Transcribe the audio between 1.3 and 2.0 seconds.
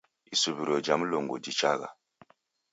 jhichagha.